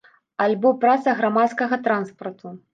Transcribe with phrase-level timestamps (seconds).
[0.45, 2.59] Альбо праца грамадскага транспарту.